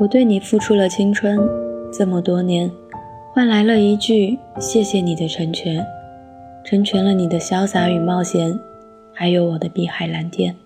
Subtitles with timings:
[0.00, 1.38] 我对你付出了青春，
[1.92, 2.68] 这么多年，
[3.32, 5.86] 换来了一句谢谢你的成全，
[6.64, 8.58] 成全了你的潇洒与冒险，
[9.12, 10.56] 还有我的碧海蓝天。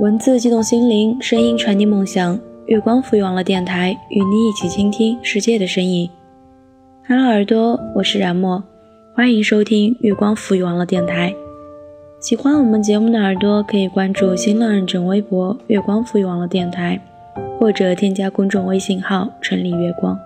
[0.00, 2.38] 文字激动心灵，声音传递梦想。
[2.66, 6.10] 月光赋予网络电台，与你一起倾听世界的声音。
[7.06, 8.64] Hello，耳朵，我是冉墨，
[9.14, 11.32] 欢迎收听月光赋予网络电台。
[12.24, 16.98] 喜欢我们节目的耳朵，可以关注新浪认证微博“月光赋予网络电台”，
[17.60, 20.18] 或者添加公众微信号“城里月光”。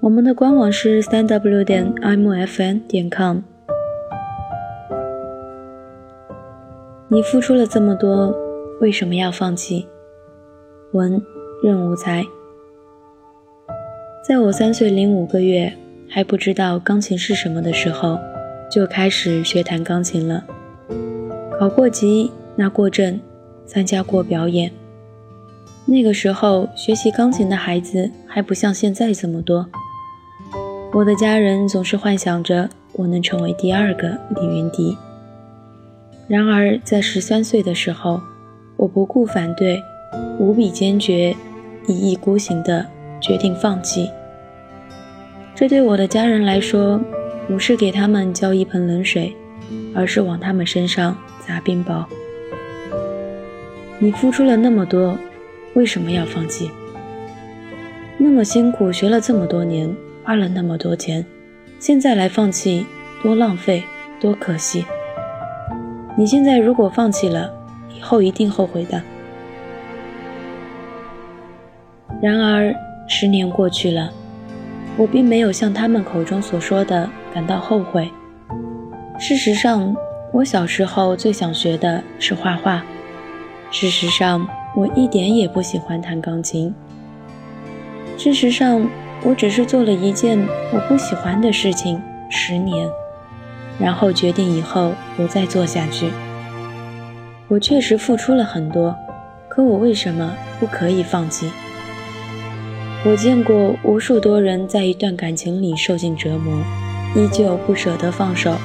[0.00, 3.38] 我们的官网是三 w 点 imfn 点 com。
[7.08, 8.36] 你付出了这么多，
[8.82, 9.88] 为什么要放弃？
[10.92, 11.22] 文
[11.64, 12.22] 任无才。
[14.28, 15.72] 在我三岁零五个月
[16.10, 18.18] 还不知道钢琴是什么的时候，
[18.70, 20.44] 就开始学弹钢琴了。
[21.58, 23.20] 考过级，拿过证，
[23.66, 24.70] 参加过表演。
[25.84, 29.66] 那个时候学习钢琴的孩子还不像现在这么多。
[30.92, 34.96] 我的家人总是幻想着我能成为第二个李云迪。
[36.28, 38.20] 然而在十三岁的时候，
[38.76, 39.82] 我不顾反对。
[40.40, 41.36] 无比坚决，
[41.86, 42.84] 一意孤行的
[43.20, 44.10] 决定放弃。
[45.54, 47.00] 这对我的家人来说，
[47.50, 49.34] 不是给他们浇一盆冷水，
[49.92, 52.04] 而是往他们身上砸冰雹。
[53.98, 55.18] 你付出了那么多，
[55.74, 56.70] 为什么要放弃？
[58.18, 61.26] 那么辛苦学了这么多年，花了那么多钱，
[61.80, 62.86] 现在来放弃，
[63.20, 63.82] 多浪费，
[64.20, 64.84] 多可惜。
[66.16, 67.52] 你现在如果放弃了，
[67.92, 69.02] 以后一定后悔的。
[72.22, 72.72] 然而，
[73.08, 74.12] 十年过去了，
[74.96, 78.10] 我并没有像他们口中所说的感到后悔。
[79.18, 79.94] 事实上，
[80.32, 82.82] 我小时候最想学的是画画。
[83.70, 86.74] 事实上，我一点也不喜欢弹钢琴。
[88.16, 88.86] 事实上，
[89.22, 90.38] 我只是做了一件
[90.72, 92.00] 我不喜欢的事情
[92.30, 92.88] 十年，
[93.78, 96.10] 然后决定以后不再做下去。
[97.48, 98.96] 我确实付出了很多，
[99.48, 101.50] 可我为什么不可以放弃？
[103.04, 106.62] 我见过无数多人在一段感情里受尽折磨，
[107.14, 108.56] 依旧不舍得放手。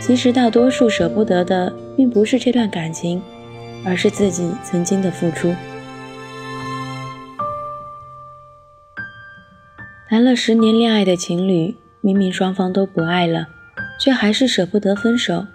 [0.00, 3.22] 其实大多数舍不得的，并不是这段感情，
[3.84, 5.54] 而是自己曾经的付出。
[10.08, 13.48] 谈了十年恋爱的情侣，明明双方都不爱了，
[13.98, 15.46] 却还是舍不得分手，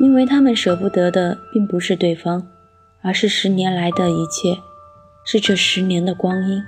[0.00, 2.46] 因为他们舍不得的并不是对方，
[3.02, 4.60] 而是十年来的一切，
[5.24, 6.62] 是这十年的光阴。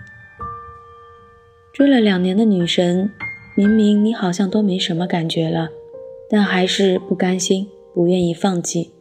[1.73, 3.11] 追了两年的女神，
[3.59, 5.69] 明明你好像都没什么感觉了，
[6.31, 8.93] 但还是不甘心，不愿意放弃。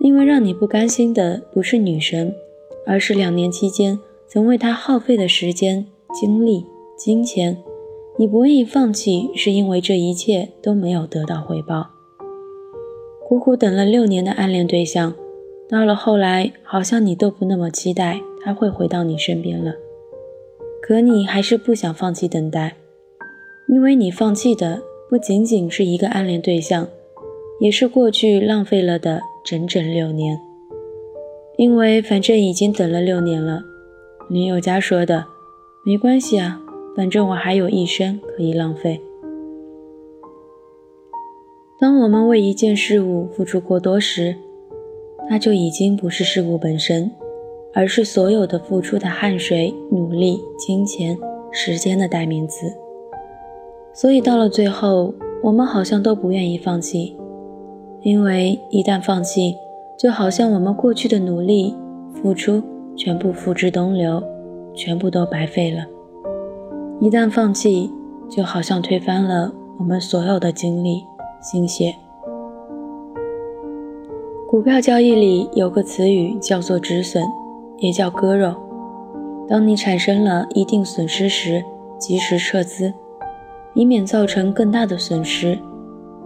[0.00, 2.34] 因为让你不甘心的不是女神，
[2.84, 3.96] 而是两年期间
[4.26, 7.56] 曾为她耗费的时间、精力、金钱。
[8.18, 11.86] 你不愿意放弃，是因为这一切都没有得到回报。
[13.28, 15.14] 苦苦等了六年的暗恋对象，
[15.68, 19.74] 到了后来，好像你都不那么期待他会回到你身边了。
[20.82, 22.74] 可你还是不想放弃等待，
[23.68, 26.88] 因为你放弃的不仅仅是一个暗恋对象，
[27.60, 30.40] 也是过去浪费了的整整六年。
[31.56, 33.62] 因为反正已经等了六年了，
[34.30, 35.26] 林宥嘉说的，
[35.84, 36.60] 没关系啊，
[36.96, 39.00] 反正我还有一生可以浪费。
[41.80, 44.34] 当我们为一件事物付出过多时，
[45.28, 47.10] 那就已经不是事物本身。
[47.74, 51.16] 而是所有的付出的汗水、努力、金钱、
[51.52, 52.66] 时间的代名词。
[53.92, 57.16] 所以到了最后，我们好像都不愿意放弃，
[58.02, 59.56] 因为一旦放弃，
[59.96, 61.74] 就好像我们过去的努力、
[62.14, 62.62] 付出
[62.96, 64.22] 全部付之东流，
[64.74, 65.84] 全部都白费了。
[67.00, 67.90] 一旦放弃，
[68.28, 71.02] 就好像推翻了我们所有的精力、
[71.40, 71.94] 心血。
[74.48, 77.22] 股票交易里有个词语叫做止损。
[77.80, 78.56] 也叫割肉。
[79.48, 81.64] 当你产生了一定损失时，
[81.96, 82.92] 及时撤资，
[83.78, 85.56] 以免造成更大的损失，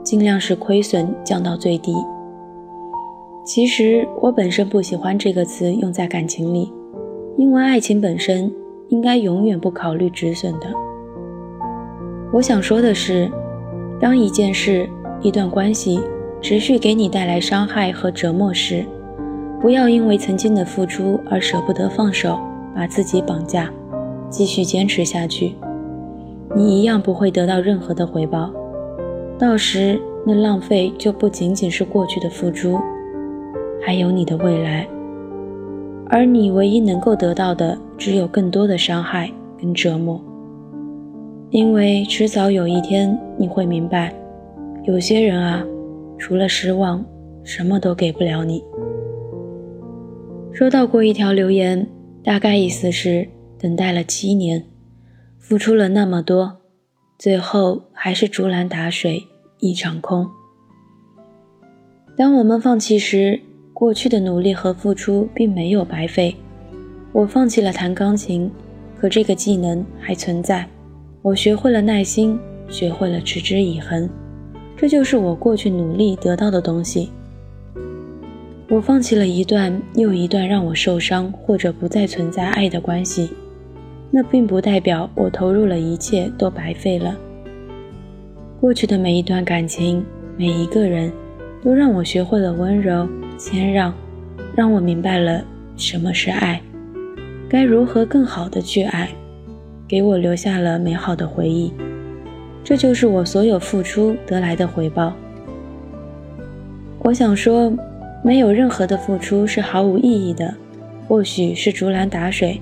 [0.03, 1.95] 尽量使亏损降到最低。
[3.45, 6.73] 其实我本身不喜欢这个词用在感情里，
[7.37, 8.51] 因为爱情本身
[8.89, 10.67] 应该永远不考虑止损的。
[12.33, 13.31] 我想说的是，
[14.01, 14.89] 当一件事、
[15.21, 16.01] 一段关系
[16.41, 18.83] 持续给你带来伤害和折磨时，
[19.61, 22.39] 不要因为曾经的付出而舍不得放手，
[22.75, 23.71] 把自己绑架，
[24.31, 25.55] 继续坚持下去，
[26.55, 28.53] 你一样不会得到任何的回报。
[29.39, 32.79] 到时那浪费就不仅仅是过去的付出，
[33.81, 34.87] 还有你的未来。
[36.07, 40.23] 而你唯一能够得到的，只有更多的伤害跟折磨。
[41.51, 44.15] 因为迟早有一天你会明白，
[44.85, 45.65] 有些人啊，
[46.19, 47.05] 除了失望，
[47.43, 48.63] 什么都给不了你。
[50.53, 51.87] 收到过一条留言，
[52.23, 53.27] 大概意思是
[53.59, 54.63] 等待了七年，
[55.53, 56.63] 付出了那么多，
[57.19, 59.23] 最后还是竹篮打水
[59.59, 60.27] 一场空。
[62.17, 63.39] 当我们放弃时，
[63.75, 66.35] 过去的努力和付出并没有白费。
[67.13, 68.51] 我放弃了弹钢琴，
[68.99, 70.67] 可这个技能还存在。
[71.21, 72.41] 我学会了耐心，
[72.71, 74.09] 学会了持之以恒，
[74.75, 77.11] 这就是我过去努力得到的东西。
[78.71, 83.29] 我放弃了一段又一段让我受伤或者不再存在爱的关系，
[84.13, 87.17] 那并不代表我投入了一切都白费了。
[88.61, 90.05] 过去的每一段感情，
[90.37, 91.11] 每一个人，
[91.65, 93.93] 都让我学会了温柔、谦让，
[94.55, 95.43] 让我明白了
[95.77, 96.61] 什么是爱，
[97.49, 99.09] 该如何更好的去爱，
[99.89, 101.73] 给我留下了美好的回忆。
[102.63, 105.13] 这就是我所有付出得来的回报。
[107.01, 107.73] 我想说。
[108.25, 110.55] 没有任何的付出是毫无意义的，
[111.09, 112.61] 或许是竹篮打水，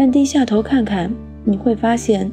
[0.00, 1.12] 但低下头看看，
[1.42, 2.30] 你会发现，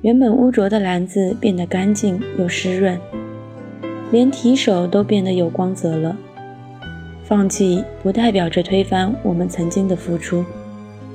[0.00, 2.98] 原本污浊的篮子变得干净又湿润，
[4.10, 6.16] 连提手都变得有光泽了。
[7.22, 10.42] 放弃不代表着推翻我们曾经的付出，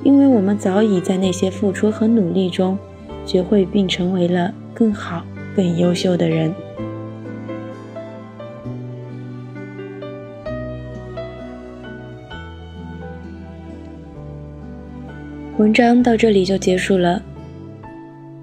[0.04, 2.78] 因为我们早已在那些付出和努力中，
[3.26, 5.24] 学会并成为了更好、
[5.56, 6.54] 更优秀的人。
[15.60, 17.22] 文章到这里就结束了。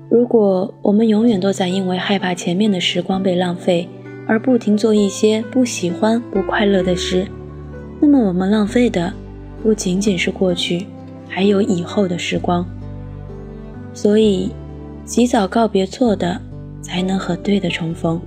[0.08, 3.90] 如果我们永远都在因为害怕前面的时光被浪费，
[4.28, 7.26] 而不停做一些不喜欢、不快乐的事，
[8.00, 9.12] 那么我们浪费的
[9.64, 10.86] 不仅仅是过去，
[11.28, 12.64] 还有以后的时光。
[13.96, 14.52] 所以，
[15.04, 16.40] 及早告别错的，
[16.84, 18.22] 才能和对的重逢。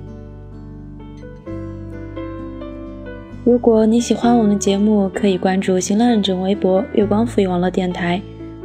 [3.45, 8.21] 如果你喜欢我们的节目，可以关注新浪认证微博“月光赋予网络电台”。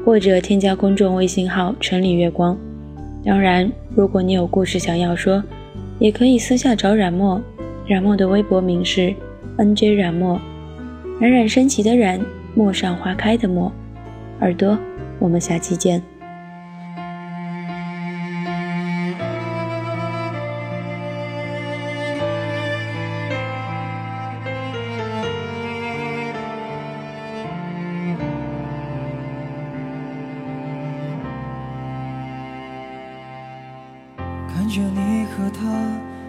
[0.06, 2.56] 或者添加公众微信号“城里月光”。
[3.26, 5.44] 当然，如果你有故事想要说，
[5.98, 7.42] 也可以私下找冉墨。
[7.88, 9.12] 冉墨的微博名是
[9.58, 10.40] “nj 冉墨”，
[11.20, 12.22] 冉冉升起的冉，
[12.54, 13.72] 陌上花开的陌。
[14.42, 14.78] 耳朵，
[15.18, 16.00] 我们下期见。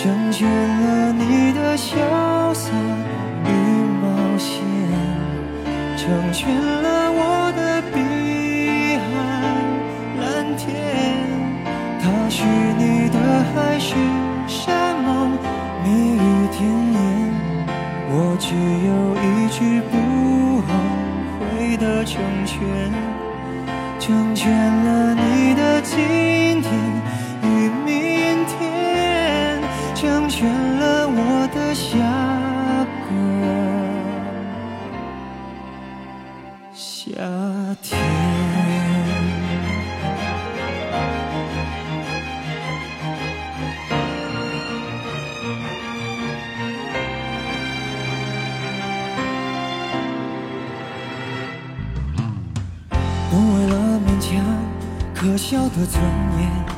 [0.00, 1.96] 成全了你的潇
[2.54, 2.70] 洒
[3.44, 3.50] 与
[4.00, 4.62] 冒险，
[5.96, 9.04] 成全了我的碧海
[10.20, 10.70] 蓝天。
[11.98, 12.44] 他是
[12.78, 13.18] 你的
[13.50, 13.96] 海誓
[14.46, 15.36] 山盟，
[15.82, 16.96] 蜜语甜言，
[18.08, 18.90] 我只有
[19.20, 20.68] 一句不后
[21.40, 22.56] 悔的成全，
[23.98, 26.70] 成全了你的今天。
[30.28, 30.46] 成全
[30.78, 31.96] 了我的下
[33.08, 33.10] 个
[36.74, 37.10] 夏
[37.82, 37.98] 天。
[53.30, 54.28] 不为了勉强
[55.14, 56.02] 可笑的尊
[56.38, 56.77] 严。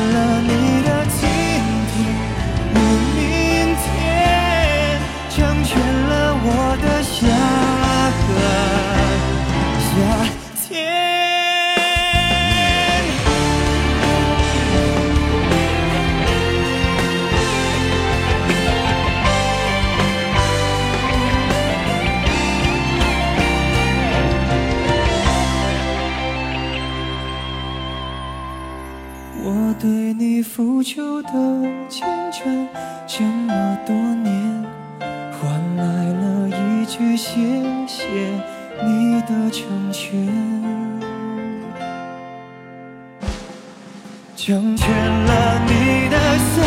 [44.43, 46.61] 成全了你的潇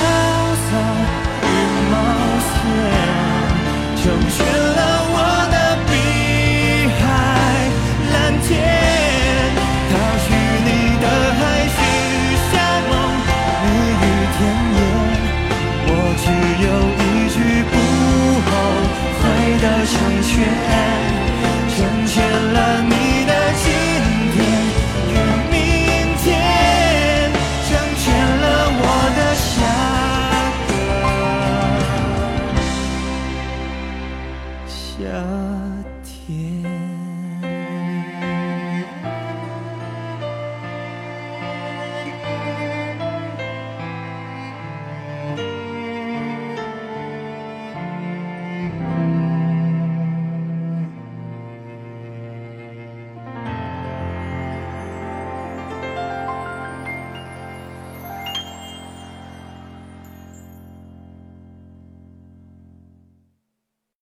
[0.70, 1.13] 洒。